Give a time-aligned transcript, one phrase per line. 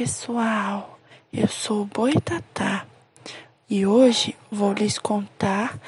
[0.00, 0.98] pessoal,
[1.30, 2.86] eu sou o Boitatá
[3.68, 5.78] e hoje vou lhes contar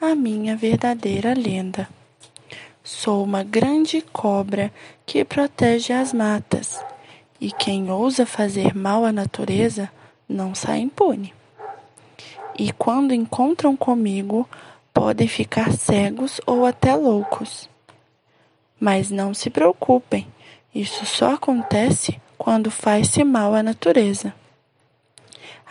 [0.00, 1.88] a minha verdadeira lenda.
[2.82, 4.72] Sou uma grande cobra
[5.06, 6.84] que protege as matas
[7.40, 9.88] e quem ousa fazer mal à natureza
[10.28, 11.32] não sai impune.
[12.58, 14.48] E quando encontram comigo,
[14.92, 17.70] podem ficar cegos ou até loucos.
[18.80, 20.26] Mas não se preocupem,
[20.74, 24.32] isso só acontece quando faz-se mal à natureza.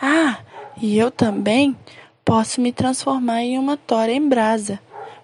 [0.00, 0.38] Ah,
[0.80, 1.76] e eu também
[2.24, 4.78] posso me transformar em uma tora em brasa,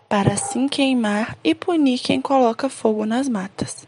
[0.09, 3.87] para assim queimar e punir quem coloca fogo nas matas.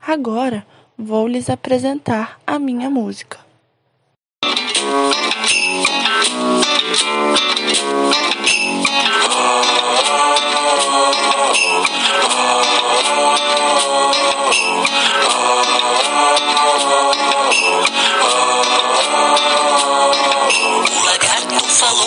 [0.00, 3.38] Agora vou lhes apresentar a minha música.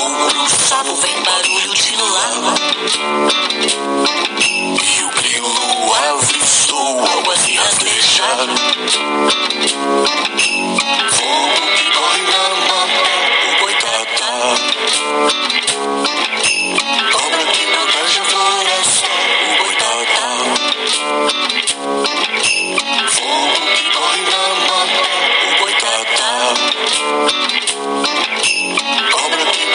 [0.01, 2.55] fogo no solo vem barulho de lama.
[4.83, 8.47] E o grilo avistou soa o assim rastejar.